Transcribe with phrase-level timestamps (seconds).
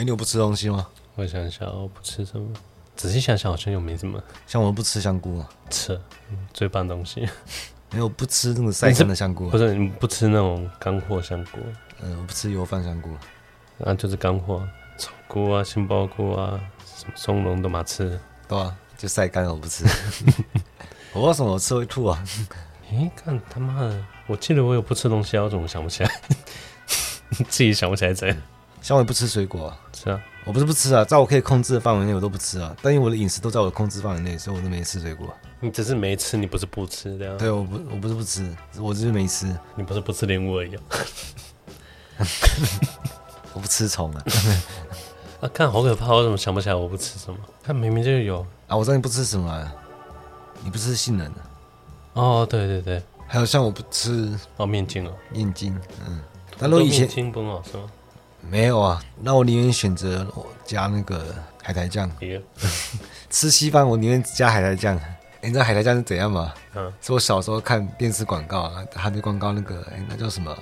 [0.00, 0.88] 哎，你有不吃东西吗？
[1.14, 2.48] 我想一下，我不吃什么。
[2.96, 4.18] 仔细想想，好像又没什么。
[4.46, 5.92] 像我不吃香菇啊，吃，
[6.30, 7.28] 嗯、最棒东西。
[7.92, 11.58] 没有不吃那种晒干的香菇、啊，不是你不吃那种干货香菇。
[12.00, 13.10] 嗯，我不吃油饭香菇，
[13.84, 14.66] 啊，就是干货，
[14.96, 16.58] 草菇啊、杏鲍菇啊、
[16.96, 18.18] 什么松茸都嘛吃。
[18.48, 19.84] 对啊，就晒干了我不吃。
[21.12, 22.24] 我为什么我吃会吐啊？
[22.90, 26.10] 哎，看他妈的，我记得我有不吃东西啊，我怎么想不起来？
[27.50, 28.36] 自己想不起来怎样？
[28.80, 30.20] 像我也不吃水果、啊，是啊。
[30.44, 32.74] 我不是不吃啊，在我可以控制的范围内，我都不吃啊。
[32.80, 35.28] 但因为我的饮食都在我的控制范围内，所以我都没吃水果。
[35.60, 37.36] 你只是没吃，你不是不吃这样？
[37.36, 39.54] 对，我不，我不是不吃，我只是没吃。
[39.74, 40.74] 你不是不吃莲雾而已。
[43.52, 44.24] 我不吃虫啊！
[45.42, 47.38] 啊，看好可怕，我怎么想不起来我不吃什么？
[47.62, 48.76] 看明明就有啊！
[48.76, 49.72] 我知道你不吃什么、啊，
[50.62, 51.40] 你不吃杏仁的。
[52.14, 56.20] 哦，对对对，还有像我不吃哦面筋哦，面筋，嗯。
[56.58, 57.84] 但如果以前面筋不好吃吗？
[58.48, 60.26] 没有啊，那我宁愿选择
[60.64, 62.10] 加那个海苔酱。
[63.30, 64.98] 吃稀饭我宁愿加海苔酱。
[65.42, 66.52] 你知道海苔酱是怎样吗？
[66.74, 70.56] 嗯，是我小时候看电视广告啊，他的广告那个，哎，那叫什么？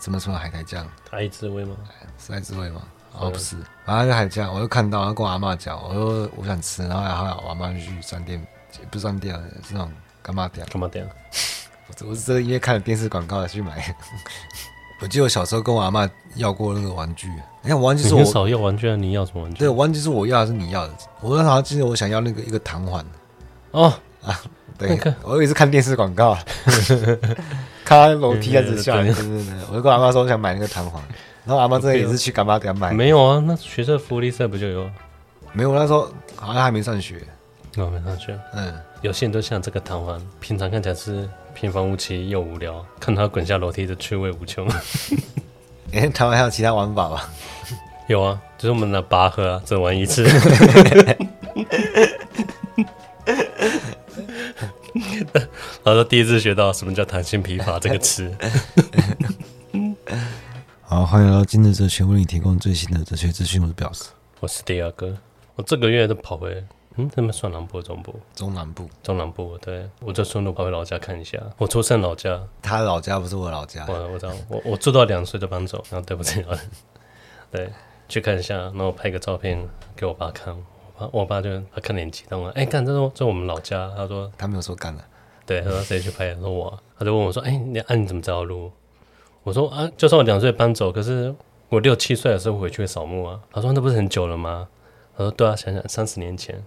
[0.00, 0.86] 什么什么海苔酱？
[1.10, 1.76] 爱之味吗？
[2.18, 2.82] 是爱之味吗？
[3.12, 8.44] 哦，不是，然后那个海苔酱，我就看到，然后跟我阿妈讲，我说我想吃，然后然后我阿妈就去商店，
[8.90, 9.34] 不是商店，
[9.66, 10.66] 是那种干妈店。
[10.68, 11.08] 干妈店。
[11.88, 13.94] 我 我是真的因为看了电视广告才去买。
[15.00, 17.28] 我记得我小时候跟我阿妈要过那个玩具，
[17.62, 19.58] 你看玩具是我很少要玩具啊，你要什么玩具？
[19.58, 20.94] 对，玩具是我要还是你要的？
[21.20, 23.04] 我好像记得我想要那个一个弹簧。
[23.72, 23.92] 哦
[24.24, 24.40] 啊，
[24.78, 26.36] 对，我也是看电视广告，
[27.84, 31.02] 看楼梯开始下来，对对对，我就跟我阿妈说我想买那个弹簧，
[31.44, 32.92] 然后阿妈这也是去干妈店买。
[32.92, 34.90] 没有啊，那学社福利社不就有？
[35.52, 37.22] 没有，那时候好像还没上学。
[37.76, 38.38] 哦，没上学。
[38.54, 41.28] 嗯，有些人都像这个弹簧，平常看起来是。
[41.58, 44.68] 平凡无奇又无聊，看他滚下楼梯的趣味无穷。
[45.90, 47.30] 哎、欸，台湾还有其他玩法吧？
[48.08, 50.22] 有啊，就是我们的拔河啊，只玩一次。
[55.82, 58.30] 然后第一次学到什么叫弹性疲乏这个词。
[60.82, 63.62] 好，欢迎来到今日哲学，为你提供最新的哲学资讯。
[63.62, 65.16] 我是表示，我是第二哥，
[65.54, 66.62] 我这个月都跑回。
[66.96, 68.14] 嗯，他们算南部中部？
[68.34, 69.56] 中南部，中南部。
[69.58, 71.38] 对，我就顺路跑回老家看一下。
[71.58, 73.84] 我出生老家，他老家不是我老家。
[73.88, 76.58] 我我知道，我我住到两岁就搬走，然后对不起啊。
[77.52, 77.70] 对，
[78.08, 80.56] 去看一下，然后拍个照片给我爸看。
[80.98, 83.92] 我爸我爸就他看脸激动了，哎、欸，干，这是这我们老家。
[83.94, 85.04] 他说他没有说干了。
[85.44, 86.34] 对，他说谁去拍？
[86.36, 86.78] 说我。
[86.98, 88.72] 他就问我说，哎、欸，你啊你怎么知道路？
[89.42, 91.34] 我说啊，就算我两岁搬走，可是
[91.68, 93.38] 我六七岁的时候回去扫墓啊。
[93.52, 94.66] 他说那不是很久了吗？
[95.16, 96.64] 他说对啊，想想三十年前。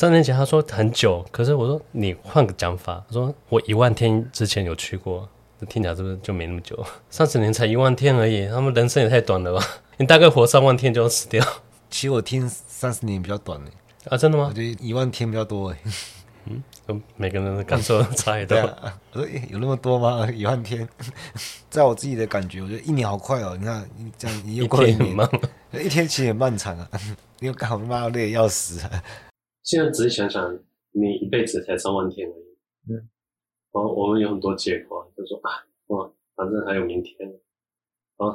[0.00, 5.28] 三年前他说很久，可是我说你换个讲法，他说我一万天之前有去过，
[5.68, 6.82] 听起来是不是就没那么久？
[7.10, 9.62] 三十年才一万天而已，他们人生也太短了吧？
[9.98, 11.44] 你大概活三万天就要死掉。
[11.90, 13.70] 其实我听三十年比较短呢。
[14.08, 14.46] 啊，真的吗？
[14.48, 15.78] 我觉得一万天比较多哎。
[16.46, 18.56] 嗯，每个人的感受差很多。
[18.56, 20.26] 啊、我说有那么多吗？
[20.30, 20.88] 一万天，
[21.68, 23.54] 在我自己的感觉，我觉得一年好快哦。
[23.60, 25.14] 你看，你这样你又过一年，
[25.72, 26.88] 一天其实也漫长啊。
[27.40, 29.04] 你又刚好妈累要死啊。
[29.70, 30.58] 现在仔细想想，
[30.90, 32.58] 你一辈子才三万天而已。
[32.88, 33.08] 嗯，
[33.72, 37.16] 然后我们有很多借口，就说啊，我，反正还有明天。
[38.16, 38.34] 啊，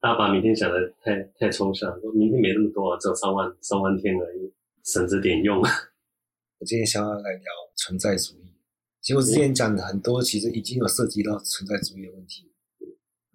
[0.00, 4.50] 大家把明天想的太太抽象，说明天没那么多啊，只有三万三万天而已，
[4.82, 5.60] 省着点用。
[5.60, 7.44] 我今天想要来聊
[7.76, 8.50] 存在主义。
[9.02, 12.50] 其实我之前讲的很多，其实已经有涉及到存在主义的问题。
[12.80, 12.88] 因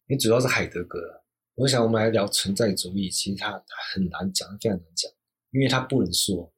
[0.07, 1.22] 为主要是海德格尔。
[1.53, 5.11] 我想我们来聊存在主义，其实它它很难讲，非常难讲，
[5.51, 6.51] 因为它不能说。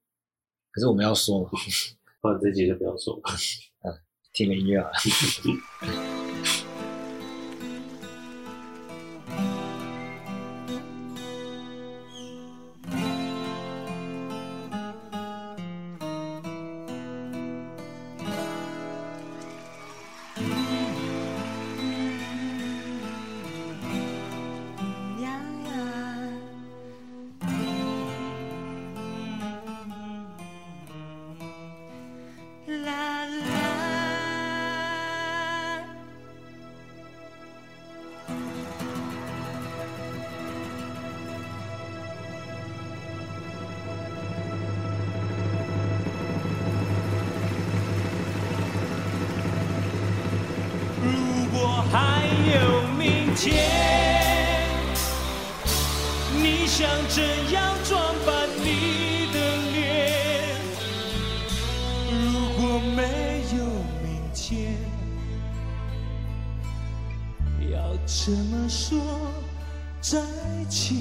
[0.78, 1.50] 可是我们要说嘛，
[2.22, 3.22] 不然这集就不要说了。
[3.82, 3.98] 啊，
[4.32, 4.92] 听个音乐啊。
[51.82, 53.54] 还有明天，
[56.34, 59.38] 你想怎样装扮你的
[59.74, 59.76] 脸？
[62.12, 62.16] 如
[62.58, 63.02] 果没
[63.58, 63.60] 有
[64.04, 64.78] 明天，
[67.72, 67.76] 要
[68.06, 69.00] 怎么说
[70.02, 70.20] 再
[70.70, 70.96] 见？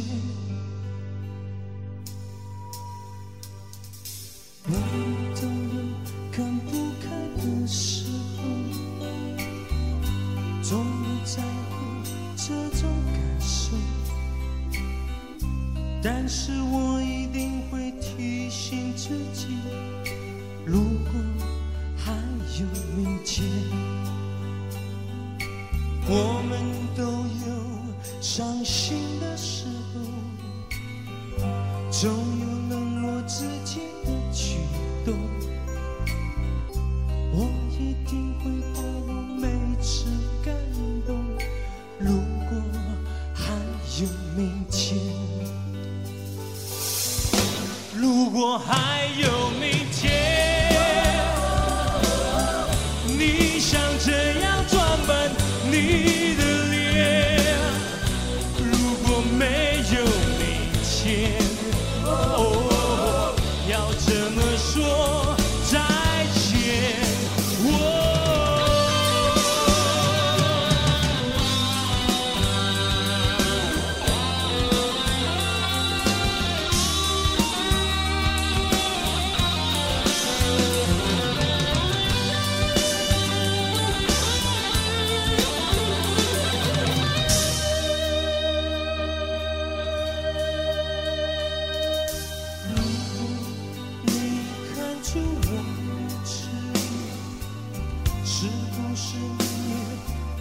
[98.28, 99.74] 是不是你也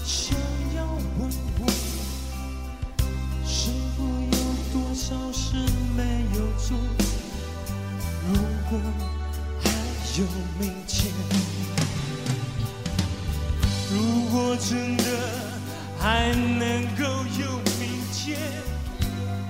[0.03, 0.35] 想
[0.75, 0.83] 要
[1.19, 1.29] 问
[1.59, 1.61] 我，
[3.45, 4.37] 是否有
[4.73, 5.55] 多少事
[5.95, 6.01] 没
[6.33, 6.75] 有做？
[8.27, 8.33] 如
[8.69, 8.79] 果
[9.63, 9.69] 还
[10.17, 10.25] 有
[10.59, 11.13] 明天，
[13.93, 13.93] 如
[14.31, 15.03] 果真的
[15.99, 17.03] 还能够
[17.39, 18.41] 有明天，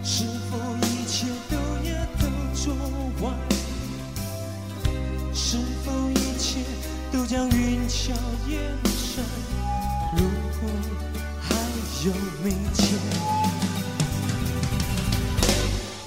[0.04, 1.56] 是否一切都
[1.86, 2.76] 也都做
[3.22, 3.34] 完？
[5.34, 6.60] 是否一切？
[7.16, 8.10] 都将云霄
[8.50, 9.24] 烟散，
[10.18, 10.20] 如
[10.60, 10.68] 果
[11.40, 11.56] 还
[12.06, 12.12] 有
[12.44, 13.00] 明天，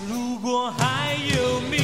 [0.06, 1.77] 如果还有明。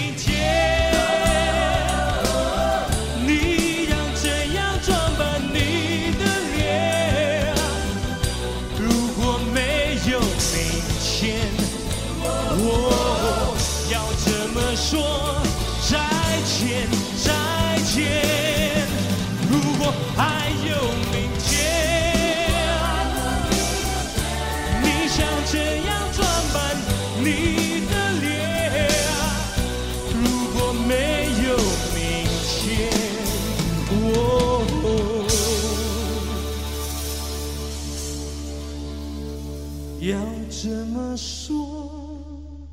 [40.06, 40.18] 要
[40.50, 42.68] 怎么说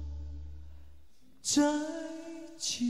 [1.41, 1.61] 再
[2.57, 2.85] 见。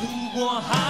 [0.00, 0.83] 如果还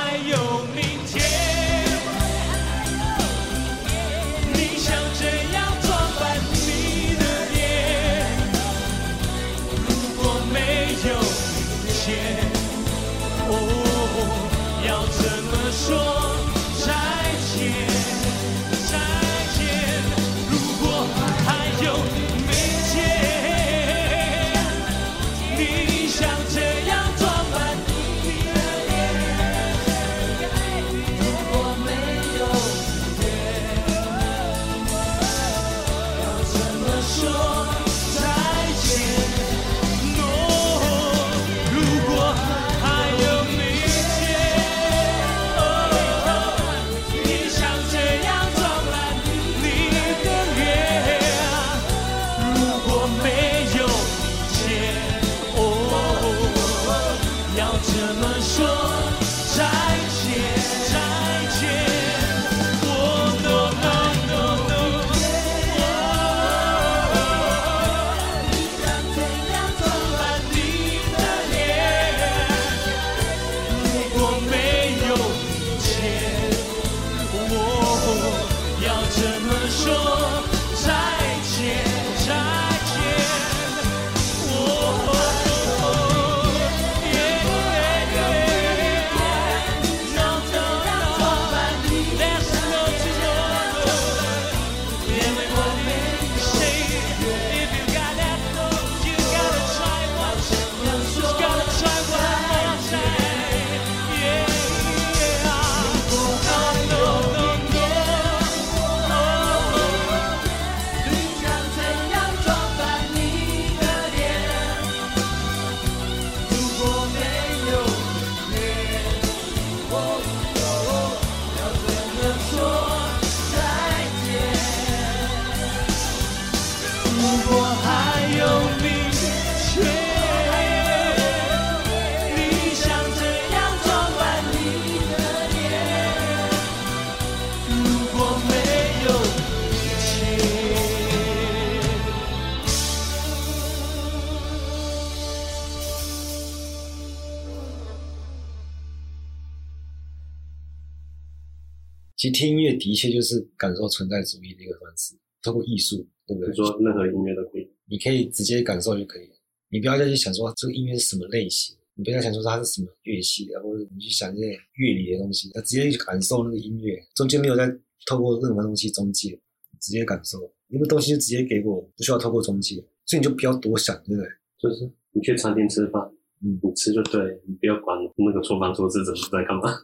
[152.16, 156.50] 其实听音乐的确就是感受存在主义的一个方式，透过艺术，对不对？
[156.50, 159.34] 你说任何音乐都可以，你可以直接感受就可以了。
[159.70, 167.68] 你不要再去想说这个音乐是什么类型，你不要再想说它是什么乐器的，或者你去想这些乐理的东西，那直接去感受那个音乐，中间没有再
[168.06, 169.38] 透过任何东西中介，
[169.80, 174.28] 直接感受，那个东西就直接给我，不需要透过中介，所以你就不要多想，对不对？
[174.60, 176.00] 就是你去餐厅吃饭，
[176.42, 179.74] 嗯，你吃就对，你不要管那个厨房厨师怎么在干嘛。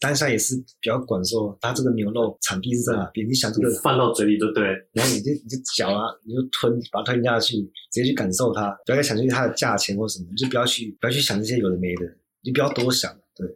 [0.00, 3.28] 当下也是比较管说，它这个牛肉产地是在哪边？
[3.28, 7.56] 你想这个放到嘴里就对，然后你就你就嚼啊，你就吞，把它吞下去，
[7.92, 12.06] 直接去感受它，不要再想去它的价钱或什么，你就不要去不要去想这些有的没的，
[12.42, 13.14] 你不要多想。
[13.36, 13.46] 对，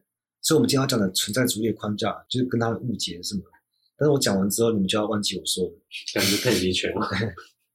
[0.43, 3.43] 所以我们今天要讲的存在主义的框架，就是跟它的误解是什么？
[3.97, 5.75] 但是我讲完之后，你们就要忘记我说的，
[6.15, 7.09] 感觉太离全了。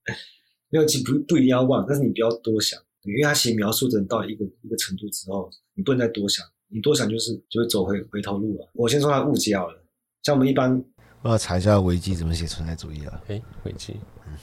[0.70, 6.46] 没有，其实不不一定要忘，但是你不要多想，因为它其实描述的到一个一个程度之后，你不能再多想。
[6.70, 8.70] 你多想就是就会走回回头路了。
[8.74, 9.84] 我先说他误解好了，
[10.24, 10.84] 像我们一般，
[11.22, 13.22] 我要查一下维基怎么写存在主义啊？
[13.28, 14.34] 哎，维基，嗯，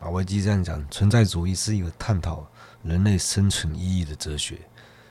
[0.00, 2.50] 啊，维基这样讲，存在主义是一个探讨
[2.82, 4.58] 人类生存意义的哲学，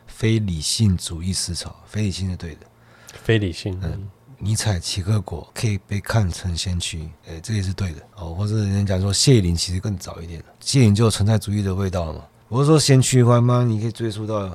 [0.07, 2.65] 非理性主义思潮，非理性是对的，
[3.13, 4.09] 非理性，嗯，
[4.39, 8.33] 尼采、齐克果可以被看成先驱，哎，这也是对的哦。
[8.33, 12.27] 或者人家讲说谢林其实更早一点，谢林就有存在主义的味道了嘛。
[12.53, 13.65] 我是说先驱的话吗？
[13.67, 14.47] 你可以追溯到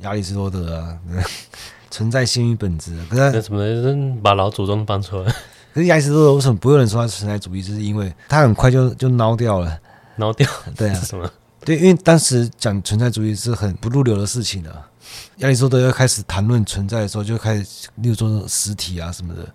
[0.00, 0.98] 亚里士多德啊，
[1.88, 2.98] 存在先于本质。
[3.08, 5.32] 可是那什么，把老祖宗搬出来。
[5.72, 7.62] 可是亚里士多德为什么不会有人说他存在主义？
[7.62, 9.78] 就是因为他很快就就孬掉了，
[10.18, 10.50] 孬掉。
[10.74, 11.30] 对啊， 什么？
[11.64, 14.90] 对，因为当时讲存在主义是很不入流的事情啊。
[15.36, 19.48] 亚里士多德要开始谈论存在的时候，就开始，例如说实体啊什么的，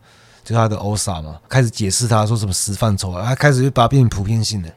[0.46, 4.74] 就他的欧萨嘛，开始解释他说什么实范畴啊，他开始就把它变成普遍性的。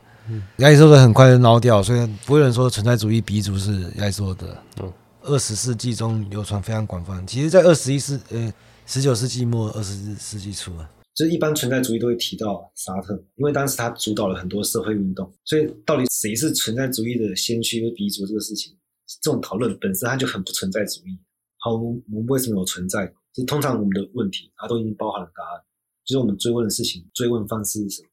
[0.58, 4.56] 亚里士多德很快就捞掉，所以不会有人说存在主义鼻祖是亚里士多德。
[4.80, 4.92] 嗯，
[5.22, 7.26] 二十世纪中流传非常广泛。
[7.26, 8.52] 其实，在二十一世呃
[8.86, 15.32] 十九世纪末二十世纪初啊，就是一般存在主义都会提到沙特，因为当时他主导了很多社会运动。
[15.44, 18.76] 所以，到底谁是存在主义的先驱和鼻祖这个事情，
[19.22, 21.18] 这种讨论本身它就很不存在主义。
[21.58, 23.12] 好，我们我们为什么有存在？
[23.32, 25.62] 就通常我们的问题，它都已经包含了答案。
[26.04, 28.08] 就是我们追问的事情，追问方式是什么？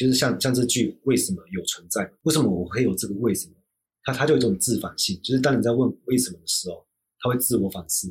[0.00, 2.10] 就是像像这句为什么有存在？
[2.22, 3.54] 为什么我会有这个为什么？
[4.02, 6.86] 它它就有一种自反性，就是当你在问为什么的时候，
[7.18, 8.10] 它会自我反思，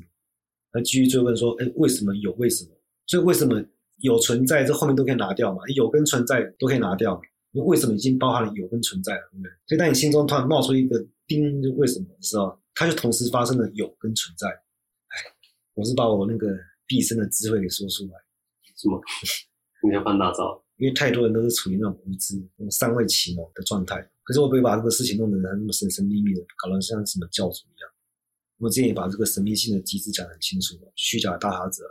[0.74, 2.32] 来继续追问说：哎，为什么有？
[2.34, 2.70] 为什么？
[3.08, 3.60] 所以为什么
[4.02, 4.64] 有存在？
[4.64, 5.64] 这后面都可以拿掉嘛？
[5.74, 7.20] 有跟存在都可以拿掉，
[7.54, 9.50] 因为什么已经包含了有跟存在了，对不对？
[9.66, 14.48] 所以当你心中突然冒出一个叮，就为什么的时候，它就同时发生了有跟存在。
[14.48, 15.18] 哎，
[15.74, 16.56] 我是把我那个
[16.86, 18.12] 毕生的智慧给说出来，
[18.76, 19.02] 什么？
[19.90, 20.64] 你要放大招？
[20.80, 27.90] 因为太多人都是处于那种无知、那种尚未启蒙的状态，可是我不会把这个事情弄得那么神神秘秘的，搞得像什么教主一样。
[28.58, 31.84] 我之前也把这个神秘性的机制讲得很清楚了，虚假大侠者，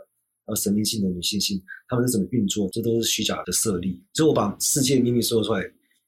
[0.45, 4.03] 还有神秘性的女性性，他们是怎么运作，这都是虚假的设立。
[4.13, 5.63] 所以我把世界秘密说出来，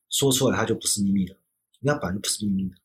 [0.09, 1.35] 说出来它就不是秘密了，
[1.81, 2.75] 那本来就不是秘密的，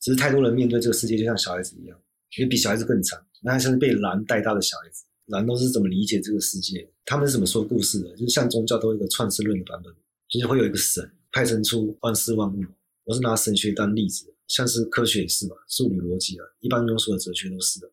[0.00, 2.00] 只是太多人面对这个世界就像小孩子一样，
[2.38, 5.04] 因为比小孩子更惨，那像是被狼带大的小孩子。
[5.28, 6.90] 难道是怎么理解这个世界？
[7.04, 8.10] 他们是怎么说故事的？
[8.16, 9.94] 就是像宗教都有一个创世论的版本，
[10.28, 12.62] 就是会有一个神派生出万事万物。
[13.04, 17.90] 我是拿神学当例子，像是科学也是嘛，数理逻辑啊，一般庸俗的哲学都是的。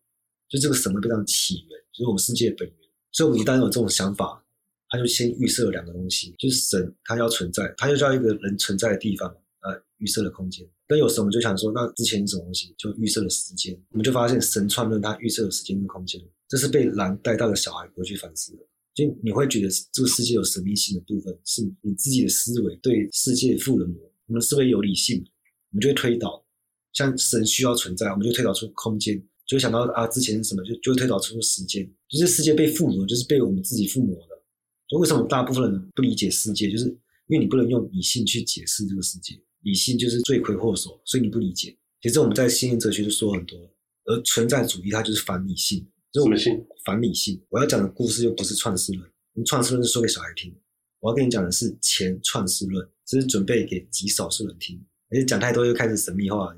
[0.48, 2.76] 就这个神会被这样起源，就是我们世界本源。
[3.12, 4.44] 所以，我们一旦有这种想法，
[4.88, 9.28] 他就先预设两个东西，就是神他要存在，他就叫一个人存在的地方
[9.60, 10.68] 啊，预设了空间。
[10.86, 12.74] 但有时候我们就想说，那之前是什么东西？
[12.78, 13.74] 就预设了时间。
[13.90, 16.20] 我们就发现神创论它预设了时间跟空间。
[16.48, 18.62] 这是被蓝带大的小孩不会去反思的，
[18.94, 23.96] 就你会觉得这个世界有神秘性的部分，是你自己的思维对世界附了魔。
[24.26, 25.24] 我们思维有理性，
[25.70, 26.44] 我们就会推导，
[26.92, 31.88] 像神需要存在，我们就推导出空间，就会想到啊之前是什么，就就会推导出时间。
[32.08, 34.42] 就是世界被附魔，就是被我们自己附魔的。
[34.88, 41.76] 就为什么大部分人不理解世界，就是因为你不能用理性去解释这个世界，理性就是罪魁祸首，所以你不理解。
[42.00, 43.58] 其实我们在先验哲学就说很多，
[44.04, 45.84] 而存在主义它就是反理性。
[46.16, 46.66] 就我们信？
[46.82, 50.50] 反理性，我要讲的故事又不是创世论，因为创世论是说给小孩听，
[50.98, 56.56] 我要跟你讲的是前创世论，这是准备给极少数人听，而且讲太多又开始神秘化，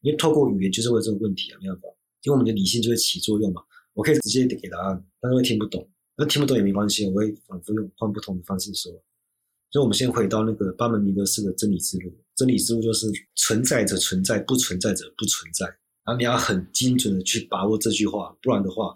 [0.00, 1.82] 因为透过语言就是为这个问题啊，没办法，
[2.22, 3.60] 因为我们的理性就会起作用嘛，
[3.92, 5.86] 我可以直接给答案，但是会听不懂，
[6.16, 8.90] 那听不懂也没关系，我会反复用换不同的方式说，
[9.70, 15.66] 所以我们先回到那个巴门尼德式的真理之路，真理之路就是存在者存在，不存在者不存在。
[16.06, 18.94] 然后你要很精准的去把握这句话，不然的话，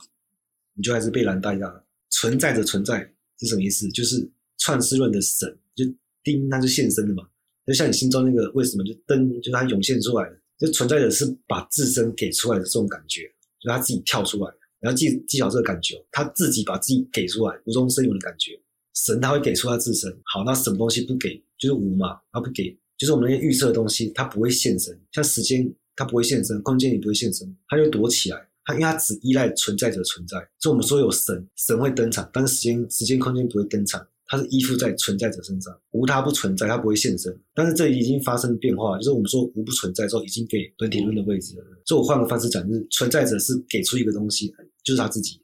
[0.75, 1.85] 你就还是被蓝带了。
[2.11, 3.88] 存在着存在是什么意思？
[3.90, 5.85] 就是创世论的神，就
[6.23, 7.29] 丁，它就现身了嘛。
[7.67, 10.31] 就像你心中那个为什么就灯，就它涌现出来。
[10.59, 13.23] 就存在的是把自身给出来的这种感觉，
[13.59, 14.52] 就他自己跳出来。
[14.83, 18.61] 你要记记好这个感觉，他自己把自己给出来，无中生有的感觉。
[18.95, 20.14] 神他会给出他自身。
[20.25, 21.43] 好，那什么东西不给？
[21.57, 25.00] 就是无嘛，他不给，就是我们那些预设的东西，它不会现身。
[25.12, 25.67] 像时间，
[26.00, 28.49] 它不会现身；空间也不会现身，它就躲起来。
[28.64, 34.07] 它因为它只依赖存在者存在，所以我们说有神，神会登场，但是时间、时间、空间不会登场。
[34.26, 37.37] 它是依附在存在者身上，无它不存在，它不会现身。
[37.52, 41.64] 但是这已经发生变化，就是我们说无不存在之后，已经给本体论的位置了。
[41.85, 45.35] 所以我换个方式讲，就是存在者是给出一个东西，就是他自己；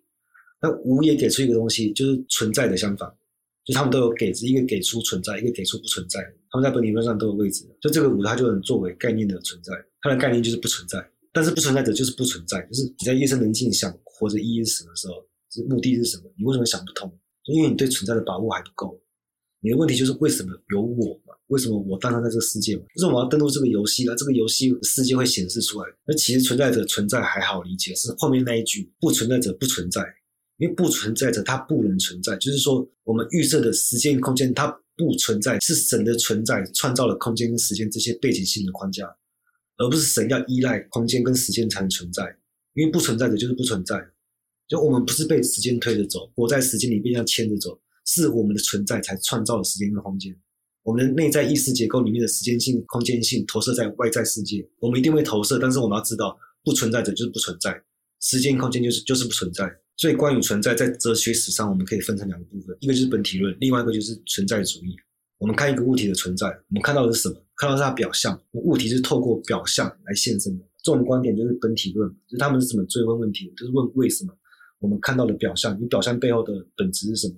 [0.62, 3.12] 那无也给出一个东西，就是存在的相反。
[3.66, 6.20] 就他们都有给，一个给出存在，一个给出不存在。
[6.50, 7.66] 他们在本体论上都有位置。
[7.80, 11.04] 就这个五，它就能作为概念的存在，它的概念就是不存在。
[11.32, 15.14] 但是不存在者就是不存在，就是你在夜深人静想活着意义是什么时候，
[15.50, 16.32] 是目的是什么？
[16.38, 17.12] 你为什么想不通？
[17.44, 18.98] 就因为你对存在的把握还不够，
[19.60, 21.34] 你的问题就是为什么有我嘛？
[21.48, 22.84] 为什么我诞生在这个世界嘛？
[22.94, 25.88] 就是我要登录这个游戏啊，这个游戏世界会显示出来。
[26.06, 30.02] 那其实存在者存在还好理解，是后面那一句不存在者不存在，
[30.58, 39.06] 因为不存在者它不能存在，就是说我们预设的时间空间它不存在，是神的存在创造了空间跟时间这些背景性的框架，
[39.76, 42.22] 而不是神要依赖空间跟时间才能存在，
[42.74, 44.02] 因为不存在者就是不存在。
[44.66, 50.34] 就我们不是被时间推着走，活在时间里面要牵着走，是我们的存在才创造了时间跟空间。
[50.82, 57.80] 我们的内在意识结构里面的时间性、空间性投射在外在世界，我们一定会投射，但是我们要知道，不存在者就是不存在，
[58.20, 59.70] 时间空间就是就是不存在。
[59.96, 64.94] 所以关于存在，在哲学史上我们可以分成两个部分，一个就是本体论，另外一个就是存在主义。
[65.38, 67.36] 我们看一个物体的存在，我们看到的是什么？
[67.56, 70.64] 看到是它表象，物体是透过表象来现身的。
[70.82, 74.32] 这种观点就是本体论，就是他们是怎么追问问题，就是问为什么。
[74.78, 77.34] 我们看到的表象，你表象背后的本质是什么？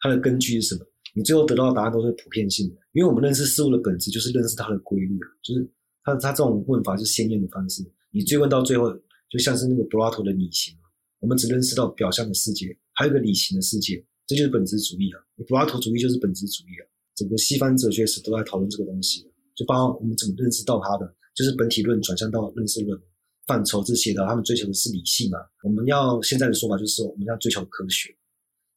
[0.00, 0.84] 它的根据是什么？
[1.14, 5.70] 你最后得到的答案都是普遍性的，因为我们认识事物的本质就是认识它的规律，就是
[6.02, 7.84] 它它这种问法是鲜艳的方式。
[8.10, 8.92] 你追问到最后，
[9.30, 10.74] 就像是那个柏拉图的理型，
[11.22, 15.22] 我们只认识到表象的世界，还有一个理性的世界，这就是本质主义啊。
[15.46, 16.84] 柏拉图主义就是本质主义啊。
[17.14, 23.00] 整个西方哲学史都在讨论这个东西，就包括我们怎么认识到它的，就是本体论转向到认识论。
[23.46, 25.38] 范畴这些的，他们追求的是理性嘛？
[25.62, 28.12] 我们要现在的说法就是说，我们要追求科学。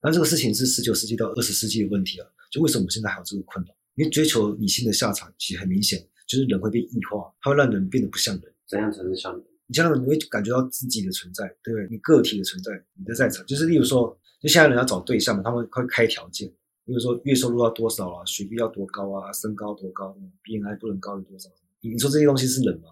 [0.01, 2.27] 那这个事情是十九世纪到二十世纪的问题啊。
[2.51, 3.75] 就为什么我们现在还有这个困扰？
[3.95, 8.53] 因为追求理性的下场，其实很明显，就是人会被异化，它会让人变得不像人。
[8.67, 9.43] 怎样才能像人？
[9.67, 11.87] 你像人，你会感觉到自己的存在，对不对？
[11.89, 16.47] 你个体的存在，你的在场，就是例如说，就现在人要找对象嘛，他们会开条件，
[16.85, 21.49] 例如说月收入要多少啊，学历要多高啊，身高多高，BMI 不能高于多少？
[21.81, 22.89] 你说这些东西是人吗？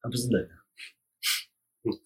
[0.00, 0.54] 它不是人啊。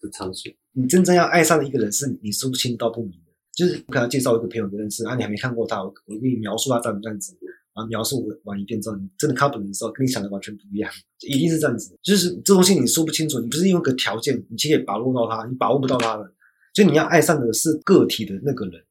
[0.01, 0.55] 是常识。
[0.71, 3.33] 你真正要爱上的一个人，是你说不清道不明的。
[3.51, 7.37] 就是我可能介绍一个朋友给认识啊，你还没看过他，我我给你描述他长什么样子，
[7.75, 11.97] 然后描述完一遍之后，你真的看本人的时候，跟你想的完全不一样，一定是这样子。
[12.01, 16.31] 就是这东西你说不清楚，你不是因为个条件，你其实也把握到他，你把握不到他的。
[16.73, 18.83] 所以你要爱上的是个体的那个人，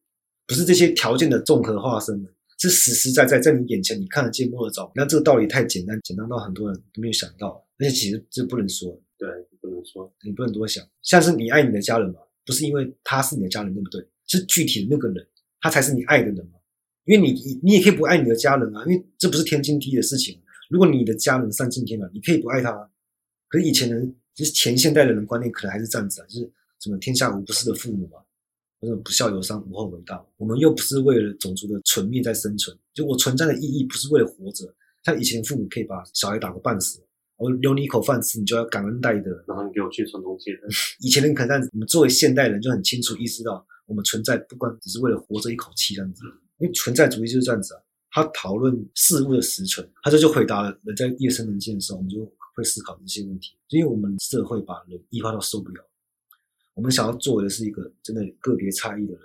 [0.46, 2.24] 不是这些条件的综合化身，
[2.58, 4.90] 是实实在在在你眼前你看得见摸得着。
[4.94, 9.00] 那这个道理太简单，简单到很多人都没有想到，而且其实这不能说。
[9.18, 9.28] 对，
[9.60, 10.84] 不能说，你不能多想。
[11.02, 14.04] 像是你爱你的家人嘛，不是因为他是你的家人，对不对？
[14.26, 15.24] 是具体的那个人，
[15.60, 16.58] 他才是你爱的人嘛。
[17.04, 20.40] 因为你，你也可以不爱你的家人啊，因为这不是天经地义的事情。
[20.70, 22.72] 如果你的家人丧尽天良，你可以不爱他。
[23.48, 28.18] 可是以前人，就是前现代的人观念，可能还是这样子啊，就是什么天下无不是的父母嘛，
[28.80, 30.24] 那种不孝有三，无后为大。
[30.36, 34.74] 我们又不是为了种族的存灭在生存，就我存在的意义不是为了活着。
[35.04, 37.02] 像以前父母可以把小孩打个半死。
[37.36, 39.44] 我留你一口饭吃，你就要感恩戴德。
[39.48, 40.52] 然后你给我去存东西。
[41.02, 46.22] 以前人可能这样子，我们作为现代人就很清楚意识到，我们存在不光只是为了活着一口气这样子。
[46.58, 53.56] 因为存在主义就是这样子啊，他讨论事物的实存，他这就回答了人在夜深人静的时候，我们就会思考这些问题。
[53.68, 55.84] 因为我们社会把人异化到受不了，
[56.74, 59.22] 我们想要做的是一个真的个别差异的人，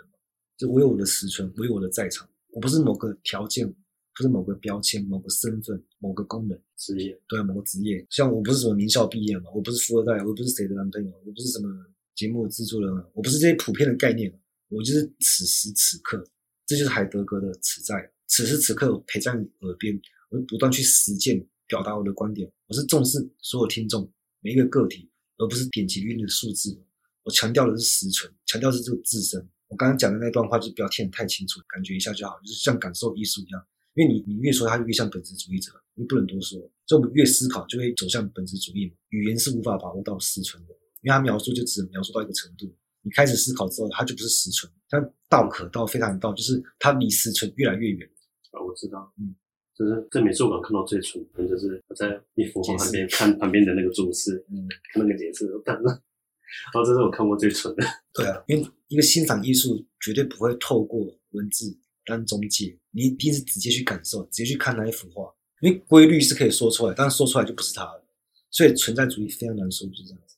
[0.57, 3.73] 就我有我的实存，我有我的在场，我不是某个条件。
[4.15, 8.03] 不是某个标签、某个身份、某个功能、职业，对啊，某个职业。
[8.09, 11.69] 像我不是什么名校毕业嘛，我不是富二代，我不是谁的男朋友，我不是什么
[12.15, 14.33] 节目的制作人，我不是这些普遍的概念，
[14.69, 16.27] 我就是此时此刻，
[16.67, 17.95] 这就是海德格的此在。
[18.27, 19.97] 此时此刻，我陪在你耳边，
[20.29, 22.51] 我不断去实践，表达我的观点。
[22.67, 26.77] 我是重视所有听众每一个个体，而不是点击率的数字。
[27.23, 29.39] 我强调的是实存，强调是这个自身。
[29.69, 33.65] 我刚刚讲的那段话，就不要听得太清楚，感觉一下就好，就是像感受艺术一样。
[33.93, 36.59] 因为你你越说他就越像本质主义者，你不能多说。
[36.85, 38.93] 所以我们越思考就会走向本质主义嘛。
[39.09, 42.75] 语言是无法把握到实存的，因为他描述就只能描述到一个程度。
[43.07, 44.69] 你开始思考之后，它就不是实存。
[44.89, 48.05] 像道可道非常道，就是它离实存越来越远。
[48.51, 49.33] 啊，我知道，嗯，
[49.73, 57.85] 就是在美术馆看到最纯，可能就是我在一幅画旁边看旁边的那个注释，嗯，看那个解释，但是哦，这是我看过最蠢的。
[58.13, 65.33] 对啊，因为一个欣赏艺术绝对不会透过文字当中介，你一定是直接去感受，直接去看那一幅画。
[65.61, 68.03] 因为规律是可以说出来，但是说出来就不是它了。
[68.51, 70.35] 所以存在主义非常难说，就是这样子。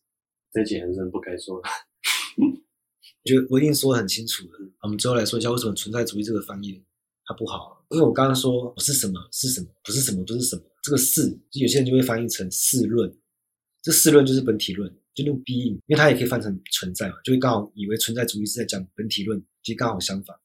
[0.52, 1.70] 这几还是不该说的。
[1.70, 1.89] 我
[3.30, 4.52] 觉得我已经说得很清楚了。
[4.82, 6.84] 我们最后来说一下，为什么存在主义这个翻译
[7.26, 7.86] 它不好？
[7.90, 13.12] 因为我刚刚说不是什么是什么，不是什么不是什么，这个是有些人就会翻译成是论。
[13.82, 20.36] 这是论就是本体论，就用 being，因为它也可以翻成存在嘛，就会刚好以为存在主义是在讲本体论，其实刚好相反。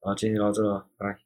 [0.00, 1.22] 好，今天就到这了，拜。